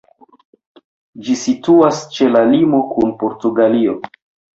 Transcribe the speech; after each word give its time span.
Ĝi 1.27 1.35
situas 1.41 1.99
ĉe 2.15 2.29
la 2.37 2.41
limo 2.53 2.79
kun 2.95 3.13
Portugalio. 3.21 3.95